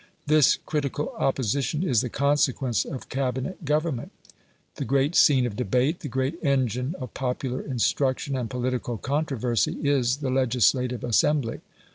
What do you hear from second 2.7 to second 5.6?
of Cabinet government. The great scene of